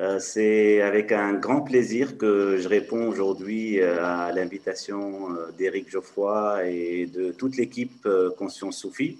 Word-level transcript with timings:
Euh, 0.00 0.20
c'est 0.20 0.80
avec 0.80 1.10
un 1.10 1.34
grand 1.34 1.62
plaisir 1.62 2.18
que 2.18 2.56
je 2.58 2.68
réponds 2.68 3.08
aujourd'hui 3.08 3.80
euh, 3.80 3.98
à 4.00 4.30
l'invitation 4.32 5.34
euh, 5.34 5.50
d'Éric 5.58 5.90
Geoffroy 5.90 6.66
et 6.66 7.06
de 7.06 7.32
toute 7.32 7.56
l'équipe 7.56 8.08
Conscience 8.36 8.78
Soufi 8.78 9.18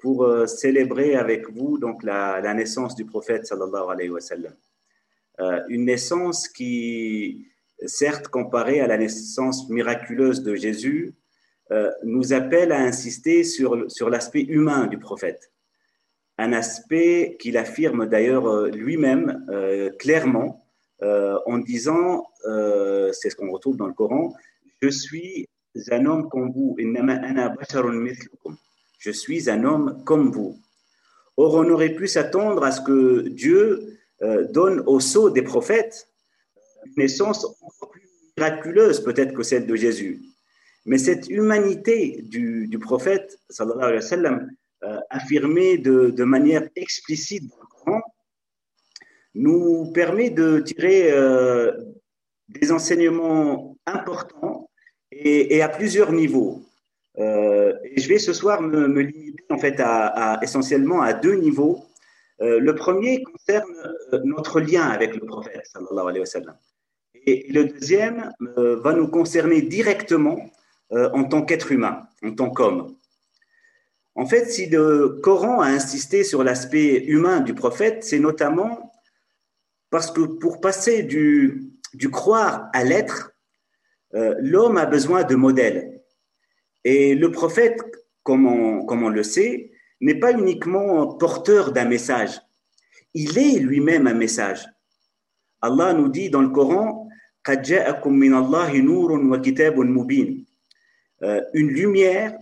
pour 0.00 0.26
célébrer 0.46 1.14
avec 1.14 1.50
vous 1.50 1.76
donc 1.76 2.02
la, 2.02 2.40
la, 2.40 2.54
naissance 2.54 2.94
du 2.94 3.04
prophète 3.04 3.46
sallallahu 3.46 3.90
alayhi 3.90 4.08
wa 4.08 4.20
sallam. 4.22 4.54
Une 5.68 5.84
naissance 5.84 6.48
qui, 6.48 7.46
certes 7.84 8.28
comparée 8.28 8.80
à 8.80 8.86
la 8.86 8.96
naissance 8.96 9.68
miraculeuse 9.68 10.42
de 10.42 10.54
Jésus, 10.54 11.12
nous 12.02 12.32
appelle 12.32 12.72
à 12.72 12.80
insister 12.80 13.44
sur, 13.44 13.90
sur 13.90 14.08
l'aspect 14.08 14.40
humain 14.40 14.86
du 14.86 14.96
prophète 14.96 15.52
un 16.38 16.52
aspect 16.52 17.36
qu'il 17.40 17.56
affirme 17.56 18.06
d'ailleurs 18.06 18.46
euh, 18.46 18.70
lui-même 18.70 19.44
euh, 19.50 19.90
clairement 19.98 20.64
euh, 21.02 21.38
en 21.46 21.58
disant, 21.58 22.26
c'est 23.12 23.30
ce 23.30 23.36
qu'on 23.36 23.50
retrouve 23.50 23.76
dans 23.76 23.86
le 23.86 23.92
Coran, 23.92 24.34
je 24.80 24.88
suis 24.88 25.48
un 25.90 26.06
homme 26.06 26.28
comme 26.28 26.50
vous, 26.50 26.76
je 28.98 29.10
suis 29.10 29.50
un 29.50 29.64
homme 29.64 30.02
comme 30.04 30.30
vous. 30.30 30.58
Or, 31.36 31.54
on 31.54 31.68
aurait 31.70 31.94
pu 31.94 32.08
s'attendre 32.08 32.64
à 32.64 32.72
ce 32.72 32.80
que 32.80 33.28
Dieu 33.28 33.98
donne 34.50 34.80
au 34.86 34.98
sceau 34.98 35.30
des 35.30 35.42
prophètes 35.42 36.08
une 36.84 36.94
naissance 36.96 37.44
encore 37.44 37.90
plus 37.90 38.02
miraculeuse 38.36 39.04
peut-être 39.04 39.34
que 39.34 39.42
celle 39.42 39.66
de 39.66 39.76
Jésus. 39.76 40.20
Mais 40.84 40.98
cette 40.98 41.28
humanité 41.28 42.22
du, 42.22 42.66
du 42.66 42.78
prophète, 42.78 43.38
sallallahu 43.50 43.84
alayhi 43.84 43.96
wa 43.96 44.00
sallam, 44.00 44.50
euh, 44.84 44.98
de, 46.10 46.24
manière 46.24 46.68
explicite 46.76 47.48
dans 47.48 47.60
le 47.60 47.66
Coran, 47.66 48.02
nous 49.34 49.90
permet 49.92 50.30
de 50.30 50.60
tirer 50.60 51.12
euh, 51.12 51.72
des 52.48 52.72
enseignements 52.72 53.76
importants 53.86 54.70
et, 55.12 55.62
à 55.62 55.68
plusieurs 55.68 56.12
niveaux. 56.12 56.62
Euh, 57.18 57.74
et 57.84 58.00
je 58.00 58.08
vais 58.08 58.18
ce 58.18 58.32
soir 58.32 58.62
me, 58.62 58.86
me 58.88 59.02
limiter 59.02 59.44
en 59.50 59.58
fait 59.58 59.80
essentiellement 60.42 61.02
à 61.02 61.12
deux 61.12 61.34
niveaux. 61.34 61.84
Euh, 62.40 62.60
le 62.60 62.74
premier 62.74 63.22
concerne 63.22 63.72
notre 64.24 64.60
lien 64.60 64.88
avec 64.88 65.14
le 65.14 65.26
prophète. 65.26 65.64
Et 67.26 67.46
le 67.50 67.64
deuxième 67.64 68.32
va 68.56 68.92
nous 68.94 69.08
concerner 69.08 69.62
directement 69.62 70.38
en 70.90 71.24
tant 71.24 71.42
qu'être 71.42 71.72
humain, 71.72 72.06
en 72.22 72.32
tant 72.32 72.50
qu'homme. 72.50 72.96
En 74.18 74.26
fait, 74.26 74.50
si 74.50 74.66
le 74.66 75.20
Coran 75.22 75.60
a 75.60 75.68
insisté 75.68 76.24
sur 76.24 76.42
l'aspect 76.42 77.04
humain 77.04 77.38
du 77.38 77.54
prophète, 77.54 78.02
c'est 78.02 78.18
notamment 78.18 78.92
parce 79.90 80.10
que 80.10 80.22
pour 80.22 80.60
passer 80.60 81.04
du, 81.04 81.70
croire 82.10 82.68
à 82.72 82.82
l'être, 82.82 83.32
euh, 84.14 84.34
l'homme 84.40 84.76
a 84.76 84.86
besoin 84.86 85.22
de 85.22 85.36
modèles. 85.36 86.02
Et 86.82 87.14
le 87.14 87.30
prophète, 87.30 87.78
comme 88.24 88.44
on, 88.44 89.08
le 89.08 89.22
sait, 89.22 89.70
n'est 90.00 90.18
pas 90.18 90.32
uniquement 90.32 91.14
porteur 91.14 91.70
d'un 91.70 91.84
message. 91.84 92.40
Il 93.14 93.38
est 93.38 93.60
lui-même 93.60 94.08
un 94.08 94.14
message. 94.14 94.66
Allah 95.60 95.92
nous 95.92 96.08
dit 96.08 96.28
dans 96.28 96.42
le 96.42 96.48
Coran, 96.48 97.08
euh, 101.22 101.40
une 101.54 101.68
lumière 101.68 102.36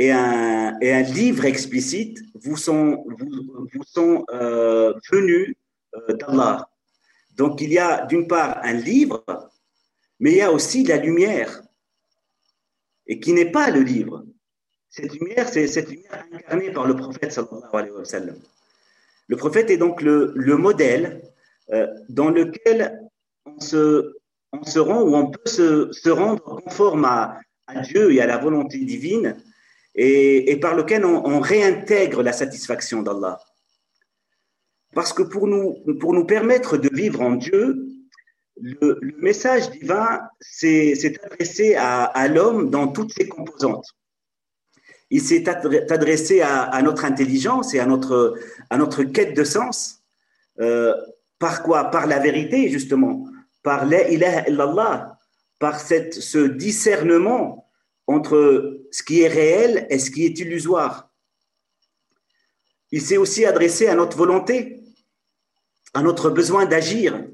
et 0.00 0.10
un, 0.10 0.78
et 0.80 0.94
un 0.94 1.02
livre 1.02 1.44
explicite 1.44 2.22
vous 2.34 2.56
sont, 2.56 3.04
vous, 3.18 3.66
vous 3.70 3.84
sont 3.84 4.24
euh, 4.32 4.94
venus 5.12 5.54
euh, 5.94 6.14
d'Allah. 6.14 6.70
Donc 7.36 7.60
il 7.60 7.70
y 7.70 7.78
a 7.78 8.06
d'une 8.06 8.26
part 8.26 8.60
un 8.62 8.72
livre, 8.72 9.22
mais 10.18 10.30
il 10.32 10.36
y 10.38 10.40
a 10.40 10.50
aussi 10.50 10.84
la 10.84 10.96
lumière, 10.96 11.62
et 13.06 13.20
qui 13.20 13.34
n'est 13.34 13.50
pas 13.50 13.70
le 13.70 13.82
livre. 13.82 14.24
Cette 14.88 15.12
lumière, 15.12 15.46
c'est 15.46 15.66
cette 15.66 15.90
lumière 15.90 16.24
incarnée 16.32 16.72
par 16.72 16.86
le 16.86 16.96
prophète 16.96 17.38
alayhi 17.72 17.92
wa 17.92 18.04
sallam. 18.06 18.38
Le 19.28 19.36
prophète 19.36 19.68
est 19.68 19.76
donc 19.76 20.00
le, 20.00 20.32
le 20.34 20.56
modèle 20.56 21.20
euh, 21.72 21.86
dans 22.08 22.30
lequel 22.30 22.98
on 23.44 23.60
se, 23.60 24.16
on 24.52 24.64
se 24.64 24.78
rend 24.78 25.02
ou 25.02 25.14
on 25.14 25.30
peut 25.30 25.48
se, 25.58 25.92
se 25.92 26.08
rendre 26.08 26.42
conforme 26.42 27.04
à, 27.04 27.38
à 27.66 27.80
Dieu 27.82 28.12
et 28.14 28.22
à 28.22 28.26
la 28.26 28.38
volonté 28.38 28.78
divine 28.78 29.36
et, 30.02 30.56
par 30.56 30.74
lequel 30.74 31.04
on, 31.04 31.40
réintègre 31.40 32.22
la 32.22 32.32
satisfaction 32.32 33.02
d'Allah. 33.02 33.38
Parce 34.94 35.12
que 35.12 35.22
pour 35.22 35.46
nous, 35.46 35.76
pour 36.00 36.14
nous 36.14 36.24
permettre 36.24 36.78
de 36.78 36.88
vivre 36.90 37.20
en 37.20 37.32
Dieu, 37.32 37.86
le, 38.56 38.98
message 39.18 39.70
divin 39.70 40.22
s'est 40.40 41.18
adressé 41.22 41.74
à, 41.74 42.28
l'homme 42.28 42.70
dans 42.70 42.88
toutes 42.88 43.12
ses 43.12 43.28
composantes. 43.28 43.86
Il 45.10 45.20
s'est 45.20 45.46
adressé 45.48 46.40
à, 46.40 46.80
notre 46.82 47.04
intelligence 47.04 47.74
et 47.74 47.78
à 47.78 47.84
notre, 47.84 48.38
à 48.70 48.78
notre 48.78 49.02
quête 49.04 49.36
de 49.36 49.44
sens. 49.44 50.02
Euh, 50.60 50.94
par 51.38 51.62
quoi? 51.62 51.90
Par 51.90 52.06
la 52.06 52.20
vérité, 52.20 52.70
justement. 52.70 53.26
Par 53.62 53.84
la 53.84 54.08
ilaha 54.08 54.48
illallah. 54.48 55.18
Par 55.58 55.78
cette, 55.78 56.14
ce 56.14 56.38
discernement 56.38 57.69
entre 58.10 58.80
ce 58.90 59.02
qui 59.02 59.22
est 59.22 59.28
réel 59.28 59.86
et 59.88 59.98
ce 59.98 60.10
qui 60.10 60.24
est 60.24 60.38
illusoire. 60.38 61.10
Il 62.90 63.00
s'est 63.00 63.16
aussi 63.16 63.44
adressé 63.44 63.86
à 63.86 63.94
notre 63.94 64.16
volonté, 64.16 64.82
à 65.94 66.02
notre 66.02 66.28
besoin 66.28 66.66
d'agir. 66.66 67.24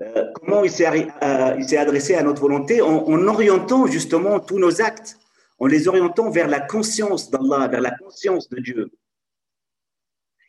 Euh, 0.00 0.24
comment 0.34 0.64
il 0.64 0.70
s'est 0.70 0.86
euh, 0.86 1.78
adressé 1.78 2.14
à 2.14 2.22
notre 2.24 2.42
volonté 2.42 2.82
en, 2.82 3.26
orientant 3.28 3.86
justement 3.86 4.40
tous 4.40 4.58
nos 4.58 4.82
actes, 4.82 5.18
en 5.60 5.66
les 5.66 5.86
orientant 5.86 6.30
vers 6.30 6.48
la 6.48 6.58
conscience 6.60 7.30
d'Allah, 7.30 7.68
vers 7.68 7.80
la 7.80 7.92
conscience 7.92 8.48
de 8.48 8.58
Dieu. 8.58 8.90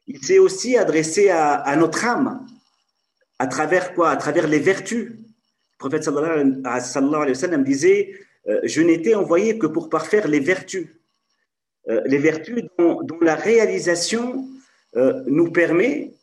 Il 0.08 0.24
s'est 0.26 0.40
aussi 0.40 0.78
adressé 0.78 1.30
à, 1.30 1.54
à, 1.54 1.76
notre 1.76 2.04
âme, 2.06 2.48
à 3.38 3.46
travers 3.46 3.94
quoi? 3.94 4.10
À 4.10 4.18
travers 4.18 4.48
les 4.48 4.60
vertus. 4.60 5.10
Le 5.12 5.78
prophète 5.78 6.04
sallallahu 6.04 6.66
alayhi 6.66 7.30
wa 7.30 7.36
sallam 7.36 7.64
disait 7.64 8.14
je 8.46 8.82
n'étais 8.82 9.16
envoyé 9.16 9.58
que 9.58 9.68
pour 9.68 9.90
parfaire 9.90 10.28
les 10.28 10.40
vertus. 10.40 10.88
Euh, 11.90 12.02
les 12.06 12.18
vertus 12.18 12.64
dont, 12.78 13.02
la 13.22 13.36
réalisation 13.36 14.48
euh, 14.96 15.24
nous 15.28 15.52
permet, 15.52 16.14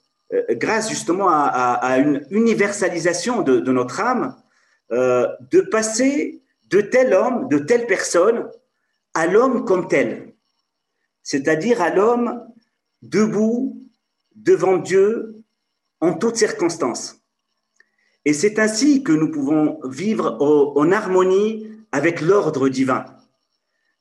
grâce 0.53 0.89
justement 0.89 1.29
à, 1.29 1.99
une 1.99 2.25
universalisation 2.31 3.43
de, 3.43 3.73
notre 3.73 4.01
âme, 4.01 4.37
de 4.91 5.61
passer 5.61 6.41
de 6.69 6.81
tel 6.81 7.13
homme, 7.15 7.49
de 7.49 7.59
telle 7.59 7.89
personne, 7.89 8.49
à 9.13 9.27
l'homme 9.27 9.65
comme 9.65 9.89
tel, 9.89 10.33
c'est-à-dire 11.25 11.83
à, 11.83 11.91
l'homme 11.91 12.47
debout 13.03 13.83
devant 14.37 14.77
Dieu 14.77 15.43
en 16.01 16.15
toutes 16.15 16.37
circonstances. 16.37 17.21
Et 18.25 18.33
c'est 18.33 18.59
ainsi 18.59 19.03
que 19.03 19.13
nous 19.13 19.31
pouvons 19.31 19.81
vivre 19.85 20.37
en 20.41 20.93
harmonie 20.93 21.70
avec 21.93 22.21
l'ordre 22.21 22.69
divin. 22.69 23.05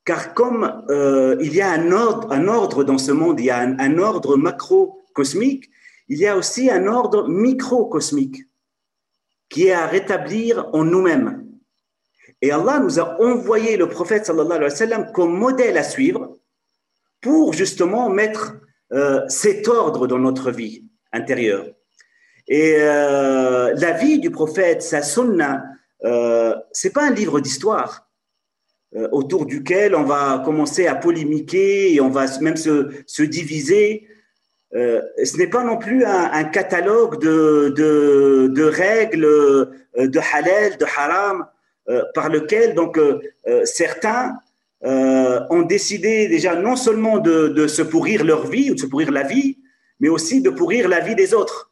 Car 0.06 0.34
comme 0.34 0.86
euh, 0.90 1.36
il 1.40 1.54
y 1.54 1.62
a 1.62 1.72
un 1.72 1.92
ordre, 1.92 2.32
un 2.32 2.48
ordre 2.48 2.84
dans 2.84 2.98
ce 2.98 3.12
monde, 3.12 3.40
il 3.40 3.46
y 3.46 3.50
a 3.50 3.60
un, 3.60 3.98
ordre 4.00 4.38
macro-cosmique, 4.38 5.70
il 6.08 6.18
y 6.18 6.28
a 6.28 6.36
aussi 6.36 6.70
un 6.72 6.88
ordre 6.88 7.28
microcosmique 7.28 8.44
qui 9.50 9.68
est 9.68 9.74
à 9.74 9.88
rétablir 9.88 10.70
en 10.74 10.84
nous-mêmes. 10.84 11.46
Et 12.42 12.52
Allah 12.52 12.80
nous 12.80 13.00
a 13.00 13.22
envoyé 13.22 13.78
le 13.78 13.90
prophète 13.90 14.26
sallallahu 14.26 14.58
alayhi 14.58 14.72
wa 14.72 14.78
sallam 14.78 15.12
comme 15.12 15.38
modèle 15.38 15.78
à 15.78 15.84
suivre 15.84 16.38
pour 17.22 17.54
justement 17.54 18.10
mettre 18.10 18.56
euh, 18.94 19.22
cet 19.28 19.68
ordre 19.68 20.08
dans 20.08 20.20
notre 20.20 20.52
vie 20.52 20.86
intérieure. 21.12 21.68
Et 22.48 22.78
euh, 22.80 23.74
la 23.76 23.92
vie 23.92 24.20
du 24.20 24.32
prophète, 24.32 24.82
sa 24.82 25.04
sunna, 25.04 25.64
euh, 26.06 26.56
c'est 26.72 26.92
pas 26.94 27.04
un 27.04 27.12
livre 27.12 27.40
d'histoire 27.40 28.10
euh, 28.96 29.08
autour 29.12 29.46
duquel 29.46 29.96
on 29.96 30.04
va 30.04 30.42
commencer 30.44 30.88
à 30.88 30.96
polémiquer 30.96 31.94
et 31.94 32.02
on 32.02 32.10
va 32.10 32.26
même 32.40 32.58
se, 32.58 32.90
se 33.06 33.24
diviser. 33.24 34.08
Euh, 34.76 35.02
ce 35.24 35.38
n'est 35.38 35.48
pas 35.48 35.64
non 35.64 35.78
plus 35.78 36.06
un, 36.06 36.32
un 36.32 36.44
catalogue 36.44 37.20
de, 37.22 37.74
de, 37.76 38.48
de, 38.54 38.64
règles 38.64 39.26
euh, 39.26 39.66
de 39.98 40.20
halal, 40.20 40.78
de 40.78 40.86
haram, 40.86 41.48
euh, 41.90 42.04
par 42.14 42.30
lequel 42.30 42.76
donc 42.76 43.00
certains 43.64 44.36
ont 44.82 45.64
décidé 45.64 46.30
déjà 46.30 46.56
non 46.56 46.78
seulement 46.78 47.18
de, 47.18 47.50
de 47.50 47.68
se 47.68 47.82
pourrir 47.82 48.24
leur 48.24 48.48
vie 48.48 48.72
ou 48.72 48.76
de 48.76 48.80
se 48.80 48.86
pourrir 48.86 49.12
la 49.12 49.24
vie, 49.24 49.58
mais 50.00 50.08
aussi 50.08 50.42
de 50.42 50.50
pourrir 50.50 50.88
la 50.88 51.02
vie 51.02 51.16
des 51.16 51.34
autres 51.34 51.69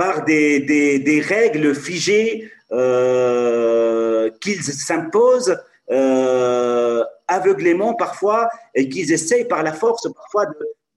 par 0.00 0.24
des, 0.24 0.60
des, 0.60 1.20
règles 1.20 1.74
figées 1.74 2.50
euh, 2.72 4.30
qu'ils 4.40 4.62
s'imposent 4.62 5.58
euh, 5.90 7.04
aveuglément 7.28 7.92
parfois 7.92 8.48
et 8.74 8.88
qu'ils 8.88 9.12
essayent 9.12 9.46
par 9.46 9.62
la 9.62 9.74
force 9.74 10.08
parfois 10.14 10.46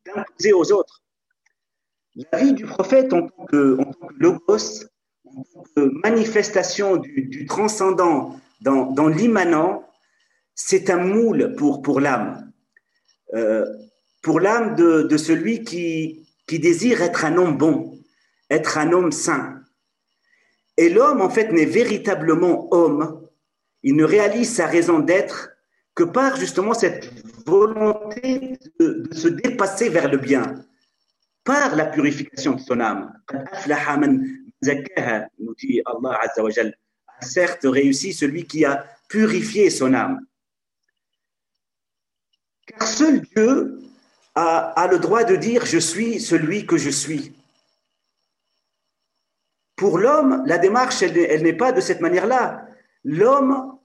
d'imposer 0.06 0.54
aux 0.54 0.72
autres. 0.72 1.02
La 2.32 2.40
vie 2.40 2.54
du 2.54 2.66
prophète 2.66 3.12
en 3.12 3.28
tant 3.28 3.46
que, 3.48 3.78
logos, 4.18 4.86
en 5.26 5.44
tant 5.54 5.64
que 5.76 5.82
manifestation 6.08 6.96
du, 6.96 7.46
transcendant 7.46 8.40
dans, 8.62 9.08
l'immanent, 9.10 9.84
c'est 10.56 10.90
un 10.90 11.04
moule 11.04 11.56
pour, 11.58 11.82
pour 11.82 12.00
l'âme. 12.00 12.54
Euh, 13.34 13.66
pour 14.22 14.40
l'âme 14.40 14.76
de, 14.76 15.18
celui 15.18 15.66
qui, 15.66 16.26
qui 16.48 16.60
désire 16.60 17.02
être 17.02 17.26
un 17.26 17.36
homme 17.36 17.58
bon, 17.58 17.93
être 18.54 18.78
un 18.78 18.92
homme 18.92 19.12
saint. 19.12 19.60
Et 20.78 20.90
l'homme, 20.90 21.22
en 21.22 21.30
fait, 21.30 21.52
n'est 21.52 21.66
véritablement 21.66 22.68
homme. 22.74 23.28
Il 23.84 23.96
ne 23.96 24.04
réalise 24.04 24.54
sa 24.54 24.68
raison 24.68 25.00
d'être 25.00 25.52
que 25.96 26.04
par 26.04 26.38
justement 26.38 26.74
cette 26.74 27.12
volonté 27.46 28.58
de, 28.80 29.08
se 29.12 29.28
dépasser 29.28 29.90
vers 29.90 30.10
le 30.10 30.18
bien, 30.18 30.66
par 31.44 31.76
la 31.76 31.86
purification 31.86 32.54
de 32.54 32.62
son 32.62 32.80
âme. 32.80 33.14
nous 35.40 35.56
dit 35.56 35.82
Allah 35.86 36.20
a 36.24 37.24
certes 37.24 37.66
réussi 37.66 38.14
celui 38.14 38.46
qui 38.46 38.66
a 38.66 38.86
purifié 39.08 39.70
son 39.70 39.94
âme. 39.94 40.20
Car 42.66 42.88
seul 42.88 43.22
Dieu 43.22 43.80
a, 44.34 44.72
a 44.82 44.88
le 44.88 44.98
droit 44.98 45.24
de 45.24 45.36
dire 45.36 45.66
je 45.66 45.78
suis 45.78 46.20
celui 46.20 46.66
que 46.66 46.78
je 46.78 46.90
suis. 46.90 47.34
Pour 49.76 49.98
l'homme, 49.98 50.44
la 50.46 50.58
démarche, 50.58 51.02
elle, 51.02 51.44
n'est 51.44 51.54
pas 51.54 51.72
de 51.72 51.82
cette 51.82 52.02
manière-là. 52.02 52.68
L'homme 53.04 53.78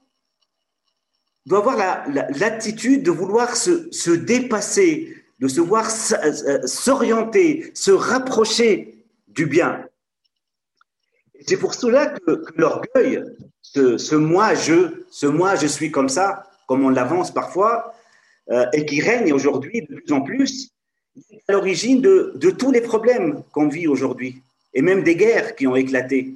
doit 1.45 1.59
avoir 1.59 2.07
l'attitude 2.07 3.03
de 3.03 3.11
vouloir 3.11 3.55
se, 3.55 4.11
dépasser, 4.11 5.15
de 5.39 5.47
se 5.47 5.61
voir 5.61 5.89
s'orienter, 5.89 7.71
se 7.73 7.91
rapprocher 7.91 9.03
du 9.27 9.47
bien. 9.47 9.83
C'est 11.47 11.57
pour 11.57 11.73
cela 11.73 12.07
que, 12.07 12.45
l'orgueil, 12.55 13.23
ce, 13.61 14.15
moi 14.15 14.53
je, 14.53 15.05
ce 15.09 15.25
moi 15.25 15.55
je 15.55 15.65
suis 15.65 15.89
comme 15.89 16.09
ça, 16.09 16.43
comme 16.67 16.85
on 16.85 16.89
l'avance 16.89 17.33
parfois, 17.33 17.95
euh, 18.51 18.65
et 18.73 18.85
qui 18.85 19.01
règne 19.01 19.33
aujourd'hui 19.33 19.87
de 19.89 19.95
plus 19.95 20.13
en 20.13 20.21
plus, 20.21 20.69
est 21.31 21.41
à 21.47 21.53
l'origine 21.53 22.01
de 22.01 22.51
tous 22.51 22.71
les 22.71 22.81
problèmes 22.81 23.43
qu'on 23.51 23.69
vit 23.69 23.87
aujourd'hui 23.87 24.43
et 24.73 24.81
même 24.81 25.03
des 25.03 25.15
guerres 25.15 25.55
qui 25.55 25.67
ont 25.67 25.75
éclaté. 25.75 26.35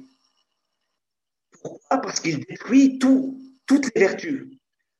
Pourquoi? 1.62 1.98
Parce 1.98 2.20
qu'il 2.20 2.44
détruit 2.44 2.98
tout, 2.98 3.40
toutes 3.66 3.94
les 3.94 4.00
vertus. 4.00 4.46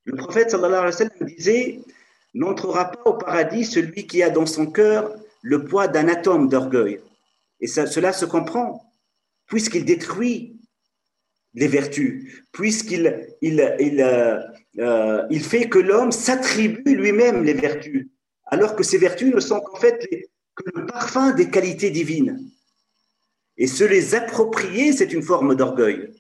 Le 0.05 0.17
prophète 0.17 0.51
sallallahu 0.51 0.93
disait 1.23 1.81
N'entrera 2.35 2.91
pas 2.91 3.11
au 3.11 3.15
paradis 3.15 3.65
celui 3.65 4.07
qui 4.07 4.23
a 4.23 4.29
dans 4.29 4.47
son 4.47 4.67
cœur 4.67 5.15
le 5.43 5.65
poids 5.65 5.87
d'un 5.87 6.09
atome 6.09 6.49
d'orgueil. 6.49 7.01
Et 7.61 7.69
cela 7.69 8.13
se 8.13 8.25
comprend, 8.25 8.93
puisqu'il 9.47 9.85
détruit 9.85 10.57
les 11.55 11.69
vertus, 11.69 12.43
puisqu'il 12.51 13.29
il, 13.41 13.77
il, 13.79 14.01
euh, 14.01 14.41
euh, 14.79 15.39
fait 15.39 15.69
que 15.69 15.79
l'homme 15.79 16.11
s'attribue 16.11 16.97
lui-même 16.97 17.45
les 17.45 17.55
vertus, 17.55 18.09
alors 18.47 18.75
que 18.75 18.83
ces 18.83 18.99
vertus 18.99 19.33
ne 19.33 19.39
sont 19.39 19.61
qu'en 19.61 19.77
fait 19.77 19.99
que 20.57 20.65
le 20.75 20.87
parfum 20.87 21.33
des 21.33 21.49
qualités 21.49 21.91
divines. 21.91 22.51
Et 23.57 23.67
se 23.67 23.85
les 23.85 24.15
approprier, 24.15 24.93
c'est 24.93 25.13
une 25.13 25.23
forme 25.23 25.55
d'orgueil. 25.55 26.11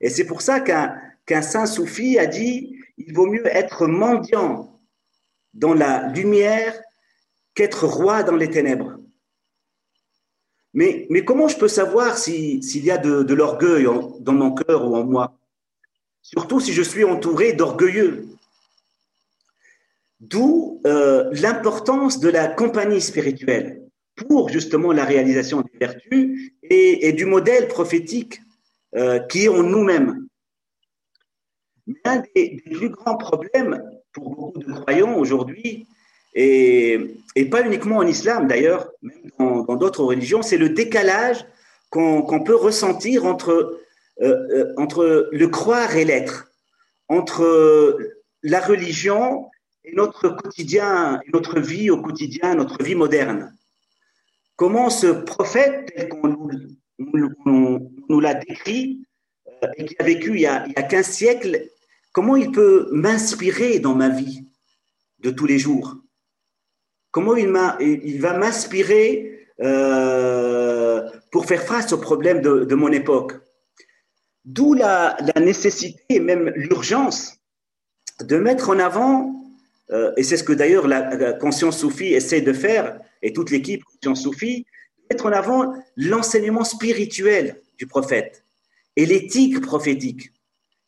Et 0.00 0.10
c'est 0.10 0.24
pour 0.24 0.42
ça 0.42 0.60
qu'un 0.60 1.42
saint 1.42 1.66
soufi 1.66 2.18
a 2.18 2.26
dit, 2.26 2.76
il 2.96 3.12
vaut 3.12 3.26
mieux 3.26 3.46
être 3.46 3.86
mendiant 3.86 4.80
dans 5.54 5.74
la 5.74 6.08
lumière 6.08 6.80
qu'être 7.54 7.86
roi 7.86 8.22
dans 8.22 8.36
les 8.36 8.50
ténèbres. 8.50 8.98
Mais, 10.74 11.08
comment 11.24 11.48
je 11.48 11.56
peux 11.56 11.68
savoir 11.68 12.18
s'il 12.18 12.84
y 12.84 12.90
a 12.90 12.98
de, 12.98 13.34
l'orgueil 13.34 13.88
dans 14.20 14.32
mon 14.32 14.52
cœur 14.52 14.88
ou 14.88 14.94
en 14.94 15.04
moi? 15.04 15.36
Surtout 16.22 16.60
si 16.60 16.72
je 16.72 16.82
suis 16.82 17.04
entouré 17.04 17.52
d'orgueilleux. 17.52 18.28
D'où 20.20 20.80
euh, 20.86 21.28
l'importance 21.32 22.20
de 22.20 22.28
la 22.28 22.48
compagnie 22.48 23.00
spirituelle 23.00 23.87
pour 24.26 24.48
justement 24.48 24.92
la 24.92 25.04
réalisation 25.04 25.62
des 25.62 25.78
vertus 25.78 26.52
et, 26.62 27.12
du 27.12 27.24
modèle 27.24 27.68
prophétique 27.68 28.40
euh, 28.94 29.20
qui 29.20 29.44
est 29.44 29.48
en 29.48 29.62
nous-mêmes. 29.62 30.26
Un 32.04 32.22
des, 32.34 32.62
plus 32.64 32.90
grands 32.90 33.16
problèmes 33.16 33.82
pour 34.12 34.30
beaucoup 34.30 34.58
de 34.58 34.72
croyants 34.72 35.16
aujourd'hui, 35.16 35.86
et, 36.34 36.98
pas 37.50 37.64
uniquement 37.64 37.98
en 37.98 38.06
islam 38.06 38.46
d'ailleurs, 38.46 38.90
même 39.02 39.32
dans 39.66 39.76
d'autres 39.76 40.04
religions, 40.04 40.42
c'est 40.42 40.58
le 40.58 40.68
décalage 40.68 41.46
qu'on 41.90 42.42
peut 42.44 42.54
ressentir 42.54 43.24
entre, 43.24 43.80
euh, 44.20 44.36
euh, 44.50 44.74
entre 44.76 45.28
le 45.32 45.48
croire 45.48 45.96
et 45.96 46.04
l'être, 46.04 46.50
entre 47.08 47.98
la 48.42 48.60
religion 48.60 49.46
et 49.84 49.94
notre 49.94 50.28
quotidien, 50.28 51.20
notre 51.32 51.60
vie 51.60 51.90
au 51.90 52.02
quotidien, 52.02 52.54
notre 52.54 52.82
vie 52.82 52.94
moderne 52.94 53.57
comment 54.58 54.90
ce 54.90 55.06
prophète, 55.06 55.92
tel 55.94 56.08
qu'on 56.08 56.36
nous, 56.98 58.20
l'a 58.20 58.34
décrit, 58.34 59.06
euh, 59.62 59.68
et 59.76 59.86
qui 59.86 59.96
a 59.98 60.04
vécu 60.04 60.34
il 60.34 60.40
y 60.40 60.46
a, 60.46 60.66
il 60.66 60.74
15 60.74 61.06
siècles, 61.06 61.70
comment 62.12 62.36
il 62.36 62.50
peut 62.50 62.88
m'inspirer 62.92 63.78
dans 63.78 63.94
ma 63.94 64.08
vie 64.08 64.44
de 65.20 65.30
tous 65.30 65.46
les 65.46 65.58
jours? 65.58 65.96
Comment 67.12 67.36
il, 67.36 67.48
il 67.80 68.20
va 68.20 68.36
m'inspirer 68.36 69.46
euh, 69.60 71.08
pour 71.30 71.46
faire 71.46 71.62
face 71.62 71.92
aux 71.92 71.98
problèmes 71.98 72.42
de, 72.42 72.74
mon 72.74 72.90
époque? 72.90 73.34
D'où 74.44 74.74
la, 74.74 75.16
nécessité 75.40 76.02
et 76.08 76.20
même 76.20 76.52
l'urgence 76.56 77.38
de 78.24 78.36
mettre 78.36 78.70
en 78.70 78.80
avant, 78.80 79.36
euh, 79.92 80.12
et 80.16 80.24
c'est 80.24 80.36
ce 80.36 80.42
que 80.42 80.52
d'ailleurs 80.52 80.88
la, 80.88 81.32
conscience 81.34 81.78
soufie 81.78 82.12
essaie 82.12 82.40
de 82.40 82.52
faire, 82.52 82.98
et 83.22 83.32
toute 83.32 83.50
l'équipe 83.50 83.82
conscience 83.84 84.22
soufie, 84.22 84.66
mettre 85.10 85.26
en 85.26 85.32
avant 85.32 85.74
l'enseignement 85.96 86.64
spirituel 86.64 87.60
du 87.78 87.86
prophète 87.86 88.44
et 88.96 89.06
l'éthique 89.06 89.60
prophétique, 89.60 90.32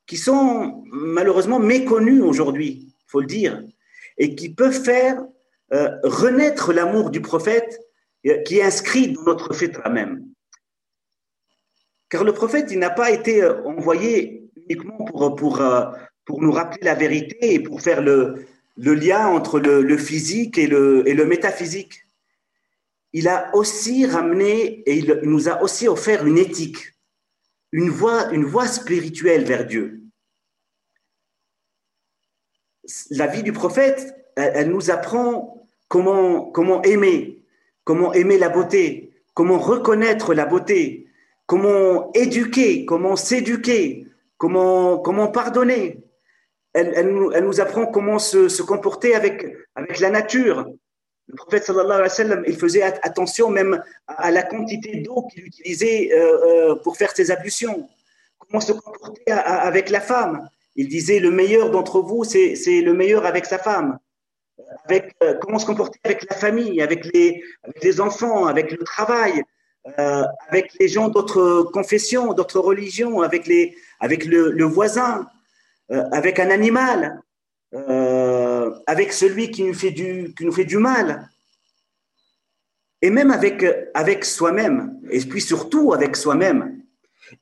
qui 0.07 0.17
sont 0.17 0.83
malheureusement 0.87 1.61
méconnus 1.61 2.23
aujourd'hui, 2.23 2.89
il 2.89 3.05
faut 3.07 3.21
le 3.21 3.27
dire, 3.27 3.63
et 4.19 4.35
qui 4.35 4.49
peuvent 4.49 4.83
faire 4.83 5.23
euh, 5.73 5.91
renaître 6.03 6.73
l'amour 6.73 7.11
du 7.11 7.21
prophète 7.21 7.81
euh, 8.27 8.43
qui 8.43 8.59
est 8.59 8.63
inscrit 8.63 9.13
dans 9.13 9.23
notre 9.23 9.55
fait 9.55 9.73
même. 9.89 10.27
Car 12.09 12.25
le 12.25 12.33
prophète, 12.33 12.67
il 12.73 12.81
n'a 12.81 12.91
pas 12.91 13.13
été 13.13 13.43
euh, 13.43 13.63
envoyé 13.65 14.51
uniquement 14.57 15.05
pour, 15.05 15.37
pour, 15.37 15.63
pour 16.25 16.43
nous 16.43 16.51
rappeler 16.51 16.83
la 16.83 16.97
vérité 16.97 17.55
et 17.55 17.61
pour 17.61 17.81
faire 17.81 18.03
le, 18.03 18.47
le 18.77 18.95
lien 18.95 19.29
entre 19.29 19.61
le, 19.61 19.83
le 19.83 19.97
physique 19.97 20.59
et 20.59 20.67
le, 20.67 21.09
et 21.09 21.15
le 21.15 21.25
métaphysique 21.27 22.05
il 23.13 23.29
a 23.29 23.55
aussi 23.55 24.07
ramené 24.07 24.83
et 24.87 24.97
il 24.97 25.21
nous 25.25 25.49
a 25.49 25.63
aussi 25.63 25.89
offert 25.89 26.27
une 26.27 26.39
éthique, 26.39 26.95
une 27.73 27.91
voie, 27.91 28.67
spirituelle 28.67 29.45
vers 29.45 29.67
Dieu. 29.67 30.01
La 33.11 33.27
vie 33.27 33.43
du 33.43 33.53
prophète, 33.53 34.15
elle, 34.37 34.71
nous 34.71 34.91
apprend 34.91 35.69
comment, 35.89 36.47
comment 36.47 36.83
aimer, 36.83 37.43
comment 37.85 38.13
aimer 38.13 38.39
la 38.39 38.49
beauté, 38.49 39.13
comment 39.35 39.59
reconnaître 39.59 40.35
la 40.35 40.47
beauté, 40.47 41.07
comment 41.47 42.13
éduquer, 42.13 42.85
comment 42.85 43.17
s'éduquer, 43.17 44.07
comment, 44.39 44.99
comment 44.99 45.29
pardonner. 45.29 46.05
Elle, 46.73 46.93
elle, 46.95 47.09
nous, 47.09 47.33
elle, 47.33 47.45
nous, 47.45 47.61
apprend 47.61 47.87
comment 47.87 48.21
se, 48.21 48.49
se 48.49 48.63
comporter 48.63 49.15
avec, 49.17 49.45
avec 49.75 49.99
la 49.99 50.11
nature, 50.11 50.67
le 51.31 51.37
prophète 51.37 51.71
il 52.47 52.57
faisait 52.57 52.83
attention 52.83 53.51
même 53.51 53.83
à 54.07 54.31
la 54.31 54.43
quantité 54.43 54.97
d'eau 54.97 55.23
qu'il 55.29 55.47
utilisait 55.47 56.11
euh, 56.13 56.73
euh, 56.73 56.75
pour 56.83 56.97
faire 56.97 57.13
ses 57.15 57.31
ablutions. 57.31 57.89
Comment 58.39 58.61
se 58.61 58.73
comporter 58.73 59.31
avec 59.31 59.91
la 59.91 60.01
femme? 60.01 60.49
Il 60.77 60.89
disait 60.89 61.21
le 61.21 61.31
meilleur 61.31 61.71
d'entre 61.71 62.01
vous, 62.01 62.25
c'est 62.25 62.81
le 62.81 62.93
meilleur 62.95 63.27
avec 63.27 63.47
sa 63.47 63.59
femme. 63.59 63.99
Avec, 64.85 65.15
euh, 65.23 65.35
comment 65.41 65.59
se 65.59 65.67
comporter 65.67 65.99
avec 66.05 66.29
la 66.29 66.37
famille, 66.37 66.83
avec 66.83 67.05
les, 67.13 67.43
les 67.83 68.01
enfants, 68.01 68.47
avec 68.47 68.73
le 68.73 68.79
travail, 68.79 69.43
avec 70.49 70.73
les 70.79 70.89
gens 70.89 71.09
d'autres 71.09 71.63
confessions, 71.73 72.35
d'autres 72.35 72.61
religions, 72.61 73.23
avec, 73.23 73.47
les, 73.47 73.75
avec 73.99 74.25
le, 74.25 74.51
le 74.51 74.65
voisin, 74.65 75.27
avec 76.13 76.39
un 76.39 76.51
animal. 76.51 77.23
Avec 78.87 79.13
celui 79.13 79.51
qui 79.51 79.65
nous 79.65 79.75
fait 79.75 79.91
du, 79.91 80.35
qui 80.37 80.45
nous 80.45 80.53
fait 80.53 80.65
du 80.65 80.79
mal, 80.79 81.29
et 83.03 83.11
même 83.11 83.31
avec, 83.31 83.65
avec 83.95 84.25
soi-même, 84.25 85.01
et 85.11 85.21
puis 85.21 85.41
surtout 85.41 85.93
avec 85.93 86.17
soi-même. 86.17 86.83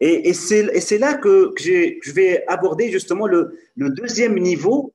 Et, 0.00 0.28
et 0.28 0.32
c'est 0.34 0.98
là 0.98 1.14
que, 1.14 1.52
je 1.58 2.12
vais 2.12 2.44
aborder 2.46 2.90
justement 2.90 3.26
le, 3.26 3.58
deuxième 3.76 4.38
niveau 4.38 4.94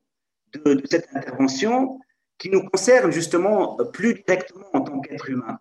de, 0.54 0.82
cette 0.90 1.08
intervention 1.14 2.00
qui 2.38 2.50
nous 2.50 2.64
concerne 2.64 3.12
justement 3.12 3.78
plus 3.92 4.14
directement 4.14 4.68
en 4.74 4.82
tant 4.82 5.00
qu'être 5.02 5.30
humain. 5.30 5.60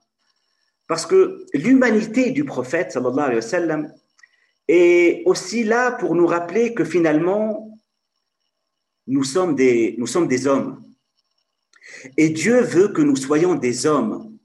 Parce 0.86 1.06
que 1.06 1.46
l'humanité 1.54 2.30
du 2.30 2.44
prophète, 2.44 2.92
sallallahu 2.92 3.38
alayhi 3.38 3.68
wa 3.68 3.78
est 4.68 5.22
aussi 5.26 5.64
là 5.64 5.92
pour 5.92 6.14
nous 6.14 6.26
rappeler 6.26 6.74
que 6.74 6.84
finalement, 6.84 7.71
nous 9.06 9.24
sommes 9.24 9.54
des, 9.54 9.94
nous 9.98 10.06
sommes 10.06 10.28
des 10.28 10.46
hommes. 10.46 10.82
Et 12.16 12.30
Dieu 12.30 12.60
veut 12.60 12.88
que 12.88 13.02
nous 13.02 13.16
soyons 13.16 13.54
des 13.54 13.86
hommes. 13.86 14.36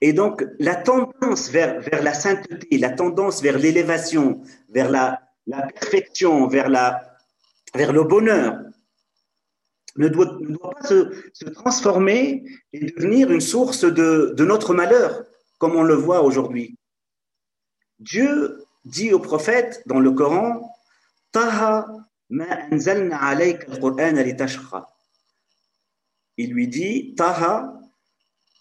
Et 0.00 0.12
donc, 0.12 0.44
la 0.58 0.76
tendance 0.76 1.50
vers, 1.50 1.80
vers 1.80 2.02
la 2.02 2.12
sainteté, 2.12 2.78
la 2.78 2.90
tendance 2.90 3.42
vers 3.42 3.58
l'élévation, 3.58 4.42
vers 4.68 4.90
la, 4.90 5.22
la 5.46 5.62
perfection, 5.62 6.48
vers, 6.48 6.68
la, 6.68 7.16
vers 7.74 7.92
le 7.92 8.04
bonheur, 8.04 8.58
ne 9.96 10.08
doit, 10.08 10.36
ne 10.40 10.54
doit 10.54 10.74
pas 10.74 10.86
se, 10.86 11.30
se, 11.32 11.46
transformer 11.46 12.44
et 12.74 12.80
devenir 12.80 13.30
une 13.30 13.40
source 13.40 13.84
de, 13.84 14.34
de 14.36 14.44
notre 14.44 14.74
malheur, 14.74 15.24
comme 15.58 15.74
on 15.74 15.82
le 15.82 15.94
voit 15.94 16.22
aujourd'hui. 16.22 16.76
Dieu 17.98 18.62
dit 18.84 19.14
au 19.14 19.18
prophète 19.18 19.82
dans 19.86 19.98
le 19.98 20.10
Coran, 20.10 20.76
Taha 21.32 21.86
il 26.38 26.52
lui 26.52 26.68
dit, 26.68 27.14
Taha, 27.16 27.80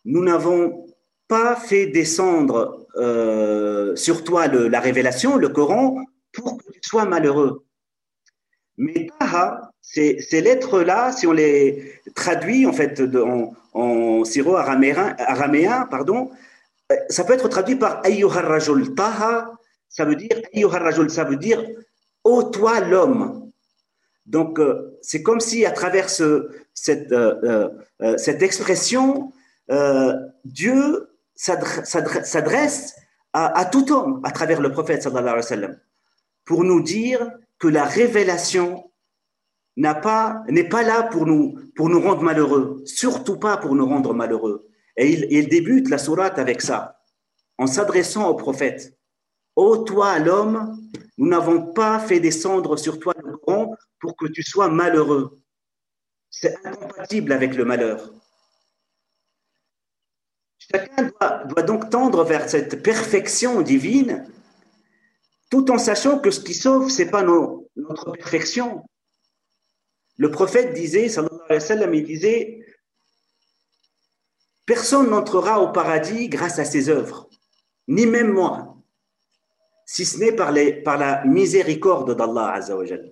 nous 0.05 0.23
n'avons 0.23 0.85
pas 1.27 1.55
fait 1.55 1.87
descendre 1.87 2.87
euh, 2.97 3.95
sur 3.95 4.23
toi 4.23 4.47
la 4.47 4.79
révélation, 4.79 5.35
le 5.37 5.49
Coran, 5.49 5.97
pour 6.31 6.57
que 6.57 6.71
tu 6.71 6.79
sois 6.83 7.05
malheureux. 7.05 7.65
Mais 8.77 9.07
Taha, 9.19 9.71
ces, 9.81 10.19
lettres-là, 10.31 11.11
si 11.11 11.25
on 11.25 11.31
les 11.31 12.01
traduit 12.13 12.65
en 12.65 12.73
fait 12.73 13.01
en, 13.15 13.53
en 13.73 14.23
syro-araméen, 14.25 15.15
araméen, 15.17 15.87
pardon, 15.89 16.29
euh, 16.91 16.95
ça 17.09 17.23
peut 17.23 17.33
être 17.33 17.47
traduit 17.47 17.77
par 17.77 18.05
Ayyuhar 18.05 18.45
Rajul. 18.45 18.93
Taha, 18.93 19.51
ça 19.89 20.05
veut 20.05 20.15
dire 20.15 20.29
ça 21.09 21.23
veut 21.23 21.37
dire 21.37 21.65
Ô 22.23 22.43
toi 22.43 22.79
l'homme. 22.81 23.44
Donc, 24.25 24.59
euh, 24.59 24.97
c'est 25.01 25.21
comme 25.21 25.39
si 25.39 25.65
à 25.65 25.71
travers 25.71 26.09
ce, 26.09 26.49
cette, 26.73 27.11
euh, 27.11 27.69
euh, 28.01 28.17
cette 28.17 28.41
expression, 28.41 29.31
Dieu 30.43 31.09
s'adresse 31.35 32.95
à, 33.33 33.65
tout 33.65 33.91
homme 33.91 34.21
à 34.23 34.31
travers 34.31 34.61
le 34.61 34.71
prophète 34.71 35.01
sallallahu 35.01 35.41
alayhi 35.41 35.65
wa 35.65 35.75
pour 36.45 36.63
nous 36.63 36.81
dire 36.83 37.31
que 37.57 37.67
la 37.67 37.83
révélation 37.83 38.91
n'a 39.75 39.95
pas 39.95 40.43
n'est 40.49 40.69
pas 40.69 40.83
là 40.83 41.01
pour 41.01 41.25
nous 41.25 41.57
pour 41.75 41.89
nous 41.89 41.99
rendre 41.99 42.21
malheureux, 42.21 42.83
surtout 42.85 43.37
pas 43.37 43.57
pour 43.57 43.73
nous 43.73 43.87
rendre 43.87 44.13
malheureux. 44.13 44.69
Et 44.97 45.11
il, 45.11 45.25
il 45.31 45.49
débute 45.49 45.89
la 45.89 45.97
sourate 45.97 46.37
avec 46.37 46.61
ça, 46.61 47.01
en 47.57 47.65
s'adressant 47.65 48.29
au 48.29 48.35
prophète. 48.35 48.95
Ô 49.55 49.77
toi 49.77 50.19
l'homme, 50.19 50.77
nous 51.17 51.27
n'avons 51.27 51.73
pas 51.73 51.97
fait 51.97 52.19
descendre 52.19 52.77
sur 52.77 52.99
toi 52.99 53.14
pour 53.99 54.15
que 54.15 54.27
tu 54.27 54.43
sois 54.43 54.69
malheureux. 54.69 55.39
C'est 56.29 56.55
incompatible 56.65 57.31
avec 57.31 57.55
le 57.55 57.65
malheur. 57.65 58.11
Chacun 60.57 61.11
doit, 61.49 61.61
donc 61.63 61.89
tendre 61.89 62.23
vers 62.23 62.49
cette 62.49 62.81
perfection 62.81 63.61
divine, 63.61 64.27
tout 65.49 65.69
en 65.71 65.77
sachant 65.77 66.19
que 66.19 66.31
ce 66.31 66.39
qui 66.39 66.53
sauve, 66.53 66.89
ce 66.89 67.03
n'est 67.03 67.11
pas 67.11 67.23
notre 67.23 68.11
perfection. 68.13 68.83
Le 70.17 70.31
prophète 70.31 70.73
disait, 70.73 71.07
sallallahu 71.07 71.45
alayhi 71.49 71.61
wa 71.61 71.67
sallam, 71.67 71.93
personne 74.65 75.09
n'entrera 75.09 75.59
au 75.61 75.71
paradis 75.71 76.29
grâce 76.29 76.57
à 76.57 76.65
ses 76.65 76.89
œuvres, 76.89 77.29
ni 77.87 78.05
même 78.07 78.31
moi, 78.31 78.77
si 79.85 80.05
ce 80.05 80.17
n'est 80.17 80.31
par 80.31 80.51
la 80.51 81.23
miséricorde 81.25 82.15
d'Allah 82.15 82.53
Azzawajal. 82.53 83.11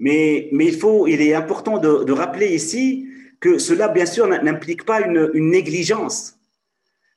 Mais, 0.00 0.48
il, 0.50 0.78
faut, 0.78 1.06
il 1.06 1.20
est 1.20 1.34
important 1.34 1.76
de, 1.76 2.10
rappeler 2.10 2.54
ici 2.54 3.06
que 3.38 3.58
cela, 3.58 3.86
bien 3.88 4.06
sûr, 4.06 4.26
n'implique 4.26 4.86
pas 4.86 5.02
une, 5.02 5.30
négligence, 5.34 6.38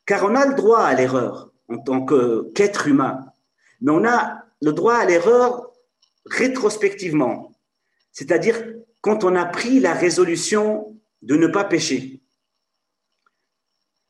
car 0.06 0.26
on 0.26 0.36
a 0.36 0.46
le 0.46 0.54
droit 0.54 0.82
à 0.82 0.94
l'erreur 0.94 1.54
en 1.70 1.78
tant 1.78 2.06
qu'être 2.06 2.90
humain, 2.90 3.26
mais 3.80 3.92
on 3.92 4.06
a 4.06 4.44
le 4.62 4.74
droit 4.74 4.96
à 4.96 5.06
l'erreur 5.06 5.72
rétrospectivement, 6.26 7.54
c'est-à-dire 8.12 8.62
quand 9.00 9.24
on 9.24 9.36
a 9.38 9.46
pris 9.46 9.80
la 9.80 9.94
résolution 9.94 11.00
de 11.22 11.38
ne 11.38 11.48
pas 11.48 11.64
pécher. 11.64 12.22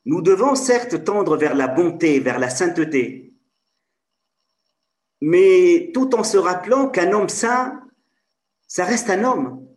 Nous 0.06 0.24
devons 0.24 0.56
certes 0.56 1.04
tendre 1.04 1.38
vers 1.38 1.54
la 1.54 1.68
bonté, 1.68 2.20
vers 2.20 2.40
la 2.40 2.50
sainteté, 2.50 3.36
mais 5.22 5.92
tout 5.94 6.16
en 6.16 6.24
se 6.24 6.38
rappelant 6.38 6.90
qu'un 6.90 7.12
homme 7.12 7.30
saint 7.30 7.84
ça 8.74 8.86
reste 8.86 9.12
un 9.12 9.24
homme. 9.24 9.68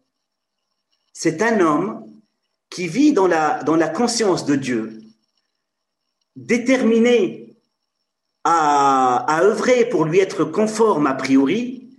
C'est 1.13 1.43
un 1.43 1.61
homme 1.61 2.11
qui 2.71 2.89
vit 2.89 3.13
dans 3.13 3.27
la, 3.27 3.63
dans 3.63 3.77
la 3.77 3.91
conscience 3.91 4.47
de 4.47 4.57
Dieu, 4.57 5.03
déterminé 6.35 7.59
à, 8.43 9.43
œuvrer 9.43 9.87
pour 9.87 10.07
lui 10.07 10.21
être 10.21 10.45
conforme 10.45 11.07
a 11.07 11.13
priori, 11.13 11.91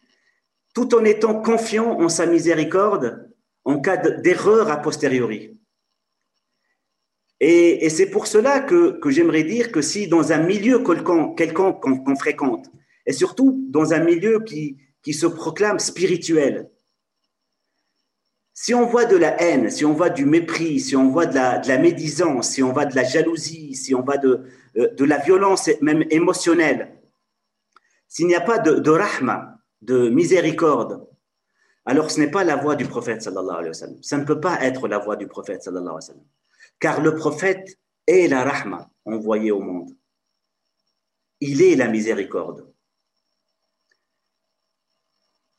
tout 0.74 0.96
en 0.96 1.06
étant 1.06 1.40
confiant 1.40 2.00
en 2.02 2.10
sa 2.10 2.26
miséricorde 2.26 3.32
en 3.64 3.80
cas 3.80 3.98
d'erreur 3.98 4.72
a 4.72 4.78
posteriori. 4.78 5.56
Et, 7.40 7.92
c'est 7.92 8.10
pour 8.10 8.26
cela 8.26 8.60
que, 8.60 8.98
que 9.00 9.12
j'aimerais 9.12 9.44
dire 9.44 9.72
que 9.72 9.84
si 9.84 10.08
dans 10.08 10.32
un 10.32 10.40
milieu 10.40 10.80
quelconque 10.80 11.80
qu'on 11.80 12.04
qu 12.04 12.16
fréquente, 12.18 12.72
et 13.06 13.14
surtout 13.14 13.64
dans 13.70 13.94
un 13.94 14.04
milieu 14.04 14.40
qui, 14.44 14.78
qui 15.04 15.14
se 15.14 15.28
proclame 15.28 15.78
spirituel, 15.78 16.72
si 18.60 18.74
on 18.74 18.88
voit 18.88 19.06
de 19.06 19.16
la 19.16 19.40
haine, 19.40 19.70
si 19.70 19.86
on 19.86 19.94
voit 19.94 20.10
du 20.10 20.26
mépris, 20.26 20.80
si 20.80 20.96
on 20.96 21.10
voit 21.10 21.28
de 21.28 21.36
la, 21.36 21.78
médisance, 21.78 22.50
si 22.50 22.64
on 22.64 22.74
voit 22.74 22.86
de 22.86 22.96
la 22.96 23.04
jalousie, 23.04 23.76
si 23.76 23.94
on 23.94 24.02
voit 24.02 24.18
de, 24.18 24.46
euh, 24.78 25.06
la 25.06 25.20
violence 25.20 25.70
même 25.80 26.04
émotionnelle, 26.10 27.00
s'il 28.08 28.26
n'y 28.26 28.34
a 28.34 28.42
pas 28.42 28.58
de, 28.58 28.80
de 28.80 28.90
rahma, 28.90 29.60
de 29.84 30.10
miséricorde, 30.10 31.08
alors 31.86 32.10
ce 32.10 32.20
n'est 32.20 32.32
pas 32.32 32.44
la 32.44 32.56
voix 32.56 32.76
du 32.76 32.86
prophète 32.86 33.22
sallallahu 33.22 33.58
alayhi 33.58 33.80
wa. 33.80 34.02
Ça 34.02 34.18
ne 34.18 34.26
peut 34.26 34.40
pas 34.40 34.60
être 34.64 34.88
la 34.88 34.98
voix 34.98 35.18
du 35.18 35.28
prophète 35.28 35.62
sallallahu 35.62 35.94
alayhi 35.96 36.20
wa. 36.20 36.26
Car 36.80 37.02
le 37.02 37.14
prophète 37.14 37.78
est 38.08 38.28
la 38.28 38.44
rahma 38.44 38.90
envoyée 39.06 39.52
au 39.52 39.60
monde. 39.60 39.92
Il 41.42 41.62
est 41.62 41.76
la 41.76 41.90
miséricorde. 41.90 42.68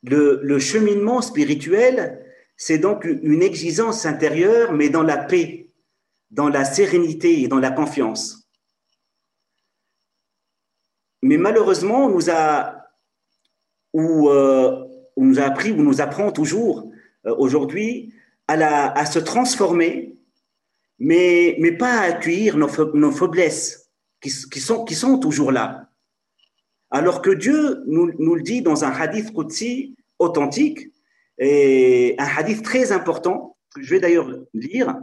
Le 0.03 0.59
cheminement 0.59 1.23
spirituel, 1.23 2.25
c'est 2.61 2.79
donc 2.79 3.05
une 3.05 3.41
exigence 3.41 4.05
intérieure, 4.05 4.73
mais 4.73 4.91
dans 4.91 5.05
la 5.05 5.17
paix, 5.17 5.71
dans 6.33 6.49
la 6.49 6.65
sérénité 6.65 7.43
et 7.43 7.49
dans 7.49 7.61
la 7.61 7.71
confiance. 7.71 8.51
Mais 11.23 11.37
malheureusement, 11.37 12.07
on 12.07 12.11
nous 12.11 12.31
a, 12.31 12.85
ou, 13.93 14.29
euh, 14.29 14.85
nous 15.17 15.39
appris, 15.39 15.71
ou 15.71 15.83
nous 15.83 16.01
apprend 16.01 16.33
toujours 16.33 16.91
euh, 17.27 17.35
aujourd'hui 17.39 18.13
à, 18.49 18.57
la, 18.57 19.07
se 19.07 19.21
transformer, 19.21 20.17
mais, 20.99 21.57
pas 21.79 22.01
à 22.01 22.03
accueillir 22.07 22.57
nos, 22.57 23.13
faiblesses 23.13 23.89
qui, 24.21 24.31
sont, 24.31 25.19
toujours 25.21 25.53
là. 25.53 25.91
Alors 26.91 27.23
que 27.23 27.31
Dieu 27.31 27.85
nous, 27.87 28.11
nous 28.19 28.35
le 28.35 28.43
dit 28.43 28.63
dans 28.63 28.85
un 28.85 28.91
hadith 28.91 29.33
Qudsi 29.33 29.95
authentique, 30.19 30.91
et 31.39 32.15
un 32.19 32.27
hadith 32.27 32.63
très 32.63 32.93
important, 32.93 33.57
que 33.75 33.83
je 33.83 33.91
vais 33.91 34.01
d'ailleurs 34.01 34.29
lire. 34.55 34.99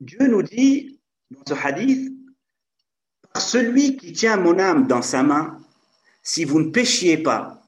Dieu 0.00 0.26
nous 0.26 0.42
dit 0.42 1.00
dans 1.30 1.42
ce 1.46 1.66
hadith, 1.66 2.12
par 3.32 3.42
celui 3.42 3.96
qui 3.96 4.12
tient 4.12 4.36
mon 4.36 4.58
âme 4.58 4.86
dans 4.86 5.02
sa 5.02 5.22
main, 5.22 5.60
si 6.22 6.44
vous 6.44 6.60
ne 6.60 6.70
péchiez 6.70 7.18
pas, 7.18 7.62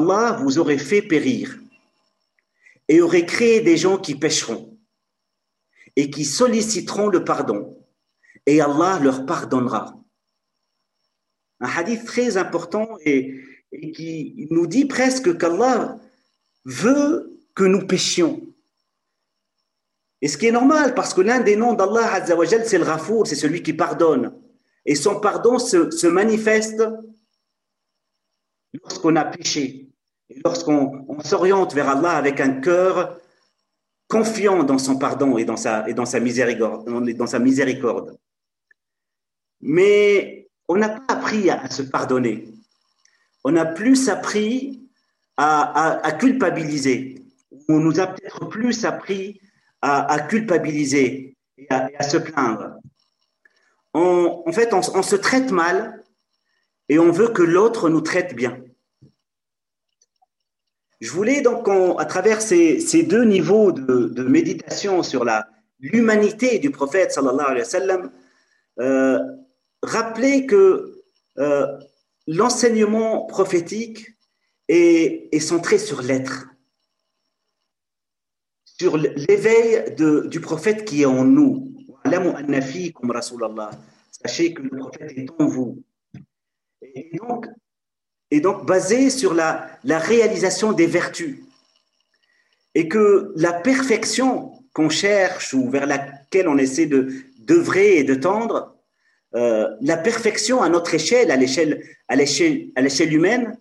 Allah 0.00 0.32
vous 0.42 0.58
aurait 0.58 0.78
fait 0.78 1.02
périr 1.02 1.58
et 2.88 3.00
aurait 3.00 3.26
créé 3.26 3.60
des 3.60 3.76
gens 3.76 3.98
qui 3.98 4.16
pécheront 4.16 4.76
et 5.94 6.10
qui 6.10 6.24
solliciteront 6.24 7.08
le 7.08 7.24
pardon 7.24 7.78
et 8.46 8.60
Allah 8.60 8.98
leur 9.00 9.24
pardonnera. 9.24 9.94
Un 11.60 11.68
hadith 11.68 12.04
très 12.04 12.36
important 12.36 12.88
et, 13.04 13.40
et 13.72 13.92
qui 13.92 14.46
nous 14.50 14.66
dit 14.66 14.84
presque 14.84 15.36
qu'Allah 15.38 15.98
veut 16.64 17.40
que 17.54 17.64
nous 17.64 17.86
péchions. 17.86 18.40
Et 20.20 20.28
ce 20.28 20.38
qui 20.38 20.46
est 20.46 20.52
normal, 20.52 20.94
parce 20.94 21.14
que 21.14 21.20
l'un 21.20 21.40
des 21.40 21.56
noms 21.56 21.72
d'Allah, 21.72 22.24
c'est 22.64 22.78
le 22.78 22.84
Rafour, 22.84 23.26
c'est 23.26 23.34
celui 23.34 23.62
qui 23.62 23.72
pardonne. 23.72 24.32
Et 24.84 24.94
son 24.94 25.18
pardon 25.20 25.58
se, 25.58 26.06
manifeste 26.06 26.82
lorsqu'on 28.72 29.16
a 29.16 29.24
péché, 29.24 29.88
et 30.30 30.40
lorsqu'on 30.44 31.20
s'oriente 31.24 31.74
vers 31.74 31.88
Allah 31.88 32.12
avec 32.12 32.40
un 32.40 32.60
cœur 32.60 33.18
confiant 34.08 34.62
dans 34.62 34.78
son 34.78 34.98
pardon 34.98 35.38
et 35.38 35.44
dans 35.44 35.56
sa 35.56 36.20
miséricorde. 36.20 38.18
Mais 39.60 40.50
on 40.68 40.76
n'a 40.76 40.88
pas 40.88 41.14
appris 41.14 41.50
à, 41.50 41.68
se 41.70 41.82
pardonner. 41.82 42.51
On 43.44 43.56
a 43.56 43.64
plus 43.64 44.08
appris 44.08 44.80
à, 45.36 46.12
culpabiliser. 46.18 47.24
On 47.68 47.78
nous 47.78 48.00
a 48.00 48.06
peut-être 48.06 48.46
plus 48.46 48.84
appris 48.84 49.40
à, 49.80 50.20
culpabiliser 50.28 51.36
et 51.58 51.66
à, 51.70 52.02
se 52.02 52.16
plaindre. 52.16 52.76
en 53.94 54.52
fait, 54.52 54.72
on, 54.72 55.02
se 55.02 55.16
traite 55.16 55.50
mal 55.50 56.02
et 56.88 56.98
on 56.98 57.10
veut 57.10 57.28
que 57.28 57.42
l'autre 57.42 57.88
nous 57.88 58.00
traite 58.00 58.34
bien. 58.34 58.62
Je 61.00 61.10
voulais 61.10 61.40
donc, 61.40 61.68
à 61.98 62.04
travers 62.04 62.40
ces, 62.40 63.02
deux 63.02 63.24
niveaux 63.24 63.72
de, 63.72 64.22
méditation 64.22 65.02
sur 65.02 65.24
l'humanité 65.80 66.60
du 66.60 66.70
prophète 66.70 67.10
sallallahu 67.10 67.46
alayhi 67.50 68.08
euh, 68.78 69.18
rappeler 69.82 70.46
que 70.46 71.02
euh, 71.38 71.66
l'enseignement 72.26 73.26
prophétique 73.26 74.10
est, 74.68 75.40
centré 75.40 75.78
sur 75.78 76.02
l'être, 76.02 76.48
sur 78.64 78.96
l'éveil 78.96 79.94
du 80.28 80.40
prophète 80.40 80.84
qui 80.84 81.02
est 81.02 81.06
en 81.06 81.24
nous. 81.24 81.74
Sachez 84.10 84.54
que 84.54 84.62
le 84.62 84.78
prophète 84.78 85.12
est 85.16 85.30
en 85.38 85.46
vous. 85.46 85.82
Et 88.30 88.40
donc, 88.40 88.66
basé 88.66 89.10
sur 89.10 89.34
la, 89.34 89.78
la 89.84 89.98
réalisation 89.98 90.72
des 90.72 90.86
vertus. 90.86 91.40
Et 92.74 92.88
que 92.88 93.32
la 93.36 93.52
perfection 93.52 94.52
qu'on 94.72 94.88
cherche 94.88 95.52
ou 95.52 95.68
vers 95.68 95.86
laquelle 95.86 96.48
on 96.48 96.56
essaie 96.56 96.86
de 96.86 97.12
d'œuvrer 97.42 97.98
et 97.98 98.04
de 98.04 98.14
tendre, 98.14 98.76
euh, 99.34 99.68
la 99.80 99.96
perfection 99.96 100.62
à 100.62 100.68
notre 100.68 100.94
échelle, 100.94 101.30
à 101.30 101.36
l'échelle 101.36 103.14
humaine, 103.14 103.58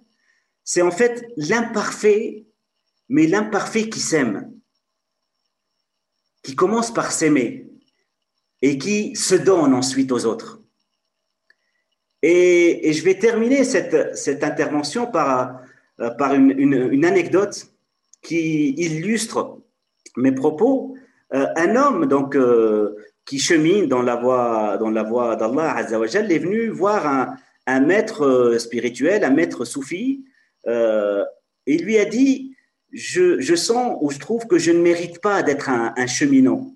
c'est 0.64 0.82
en 0.82 0.92
fait 0.92 1.26
l'imparfait, 1.38 2.46
mais 3.10 3.28
l'imparfait 3.28 3.90
qui 3.90 4.00
s'aime, 4.00 4.52
qui 6.44 6.56
commence 6.56 6.94
par 6.94 7.12
s'aimer 7.12 7.68
et 8.62 8.78
qui 8.78 9.16
se 9.16 9.36
donne 9.36 9.74
ensuite 9.74 10.12
aux 10.12 10.26
autres. 10.26 10.62
Et, 12.22 12.92
je 12.94 13.04
vais 13.04 13.18
terminer 13.18 13.64
cette, 13.64 14.44
intervention 14.44 15.08
par, 15.08 15.62
euh, 16.00 16.34
une, 16.34 17.06
anecdote 17.06 17.74
qui 18.22 18.70
illustre 18.72 19.60
mes 20.18 20.32
propos. 20.32 20.96
Euh, 21.34 21.48
un 21.56 21.76
homme 21.76 22.06
donc 22.06 22.36
qui 23.32 23.40
chemine 23.40 23.88
dans 23.88 24.02
la 24.02 24.18
voie 24.18 24.76
dans 24.78 24.90
la 24.90 25.04
voie 25.04 25.38
d'Allah 25.38 25.80
est 25.80 26.38
venu 26.38 26.68
voir 26.68 27.38
un, 27.66 27.80
maître 27.80 28.58
spirituel, 28.60 29.24
un 29.24 29.30
maître 29.30 29.64
soufi, 29.64 30.26
et 30.68 31.74
il 31.76 31.86
lui 31.86 31.98
a 31.98 32.04
dit 32.04 32.58
je, 32.92 33.56
sens 33.56 33.98
ou 34.02 34.12
je 34.12 34.20
trouve 34.20 34.48
que 34.48 34.58
je 34.58 34.72
ne 34.72 34.82
mérite 34.82 35.22
pas 35.22 35.44
d'être 35.44 35.70
un, 35.70 35.94
un 35.96 36.08
cheminot. 36.08 36.76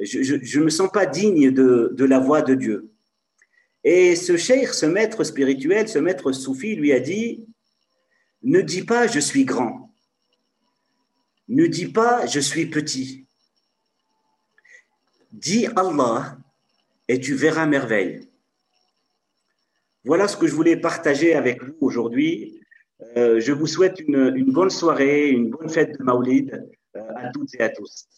Je 0.00 0.58
ne 0.60 0.64
me 0.66 0.70
sens 0.70 0.88
pas 0.92 1.04
digne 1.04 1.50
de, 1.50 1.92
de 1.92 2.04
la 2.04 2.20
voie 2.20 2.42
de 2.42 2.54
Dieu. 2.54 2.92
Et 3.82 4.14
ce 4.14 4.36
cheikh, 4.36 4.68
ce 4.68 4.86
maître 4.86 5.24
spirituel, 5.24 5.88
ce 5.88 5.98
maître 5.98 6.30
soufi 6.30 6.76
lui 6.76 6.92
a 6.92 7.00
dit, 7.00 7.44
ne 8.44 8.60
dis 8.60 8.84
pas 8.84 9.08
je 9.08 9.18
suis 9.18 9.44
grand, 9.44 9.92
ne 11.48 11.66
dis 11.66 11.88
pas 11.88 12.24
je 12.26 12.38
suis 12.38 12.66
petit, 12.66 13.27
dis 15.32 15.66
Allah 15.76 16.36
et 17.08 17.20
tu 17.20 17.34
verras 17.34 17.66
merveille. 17.66 18.28
Voilà 20.04 20.28
ce 20.28 20.36
que 20.36 20.46
je 20.46 20.54
voulais 20.54 20.76
partager 20.76 21.34
avec 21.34 21.62
vous 21.62 21.76
aujourd'hui. 21.80 22.60
Euh, 23.16 23.40
je 23.40 23.52
vous 23.52 23.66
souhaite 23.66 24.00
une, 24.00 24.50
bonne 24.52 24.70
soirée, 24.70 25.28
une 25.28 25.50
bonne 25.50 25.68
fête 25.68 25.98
de 25.98 26.02
Maulid 26.02 26.68
euh, 26.96 27.00
à 27.16 27.30
toutes 27.30 27.54
et 27.54 27.62
à 27.62 27.68
tous. 27.68 28.08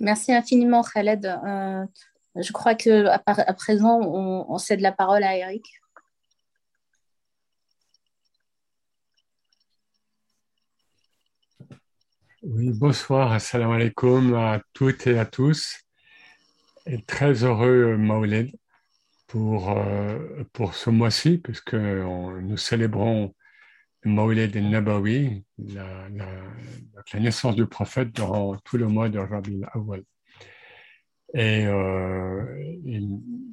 Merci 0.00 0.32
infiniment, 0.32 0.82
Khaled. 0.82 1.24
Euh, 1.24 1.86
je 2.36 2.52
crois 2.52 2.74
que 2.74 3.06
à, 3.06 3.54
présent, 3.54 4.00
on, 4.00 4.58
cède 4.58 4.80
la 4.80 4.92
parole 4.92 5.24
à 5.24 5.36
Eric. 5.36 5.64
Oui, 12.42 12.70
bonsoir, 12.72 13.32
assalamu 13.32 13.74
alaikum 13.74 14.34
à 14.34 14.60
toutes 14.74 15.06
et 15.06 15.18
à 15.18 15.24
tous. 15.24 15.78
Et 16.86 17.02
très 17.02 17.42
heureux 17.44 17.96
Maulid 17.96 18.54
pour, 19.26 19.70
euh, 19.70 20.44
pour 20.52 20.74
ce 20.74 20.90
mois-ci, 20.90 21.38
puisque 21.38 21.74
nous 21.74 22.56
célébrons 22.56 23.34
Maulid 24.06 24.56
al-Nabawi, 24.56 25.44
la, 25.58 26.08
la, 26.10 27.20
naissance 27.20 27.56
du 27.56 27.66
prophète 27.66 28.12
durant 28.12 28.56
tout 28.64 28.76
le 28.76 28.86
mois 28.86 29.08
de 29.08 29.18
Rabi 29.18 29.62
al-Awwal. 29.64 30.04
Et, 31.34 31.66
euh, 31.66 32.44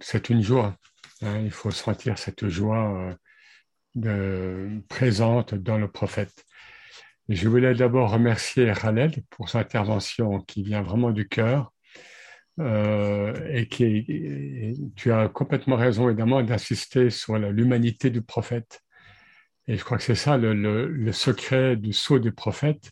c'est 0.01 0.29
une 0.29 0.41
joie, 0.41 0.77
hein, 1.21 1.39
il 1.43 1.51
faut 1.51 1.71
sentir 1.71 2.17
cette 2.17 2.47
joie 2.47 2.97
euh, 2.97 3.15
de, 3.95 4.81
présente 4.89 5.55
dans 5.55 5.77
le 5.77 5.89
prophète. 5.89 6.45
Je 7.29 7.47
voulais 7.49 7.73
d'abord 7.73 8.11
remercier 8.11 8.71
Khaled 8.73 9.23
pour 9.29 9.49
son 9.49 9.59
intervention 9.59 10.41
qui 10.41 10.63
vient 10.63 10.81
vraiment 10.81 11.11
du 11.11 11.27
cœur. 11.27 11.71
Euh, 12.59 13.33
et 13.51 13.67
qui, 13.67 14.75
tu 14.95 15.11
as 15.11 15.27
complètement 15.27 15.75
raison 15.75 16.07
évidemment 16.07 16.43
d'insister 16.43 17.09
sur 17.09 17.39
l'humanité 17.39 18.11
du 18.11 18.21
prophète 18.21 18.83
et 19.67 19.77
je 19.77 19.83
crois 19.83 19.97
que 19.97 20.03
c'est 20.03 20.15
ça 20.15 20.37
le, 20.37 21.11
secret 21.11 21.75
du 21.75 21.93
saut 21.93 22.19
du 22.19 22.31
prophète, 22.31 22.91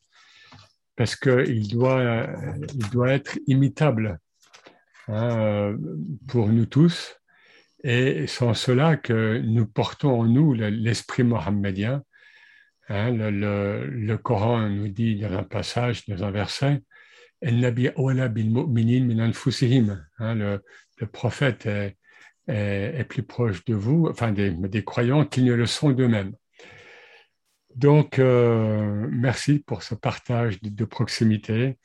parce 0.95 1.15
qu'il 1.15 1.67
doit, 1.69 2.27
il 2.73 2.89
doit 2.89 3.11
être 3.11 3.37
imitable 3.47 4.19
hein, 5.07 5.75
pour 6.27 6.49
nous 6.49 6.65
tous. 6.65 7.17
Et 7.83 8.27
c'est 8.27 8.45
en 8.45 8.53
cela 8.53 8.95
que 8.95 9.39
nous 9.39 9.65
portons 9.65 10.21
en 10.21 10.25
nous 10.25 10.53
l'esprit 10.53 11.23
mohammedien. 11.23 12.03
Hein, 12.89 13.11
le, 13.11 14.15
Coran 14.17 14.69
nous 14.69 14.87
dit 14.89 15.15
dans 15.15 15.33
un 15.33 15.43
passage, 15.43 16.05
dans 16.07 16.23
un 16.23 16.31
verset, 16.31 16.83
hein, 17.43 17.51
le, 20.35 20.63
le 20.97 21.07
prophète 21.07 21.65
est, 22.47 23.05
plus 23.09 23.23
proche 23.23 23.65
de 23.65 23.73
vous, 23.73 24.07
enfin 24.09 24.31
des 24.31 24.83
croyants, 24.83 25.25
qu'ils 25.25 25.45
ne 25.45 25.53
le 25.53 25.65
sont 25.65 25.89
d'eux-mêmes. 25.89 26.33
Donc, 27.75 28.19
euh, 28.19 29.07
merci 29.11 29.59
pour 29.59 29.83
ce 29.83 29.95
partage 29.95 30.61
de, 30.61 30.85
proximité. 30.85 31.77